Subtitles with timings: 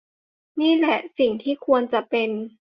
[0.59, 2.29] นี่แหละสิ่งที่ควรจะเป็น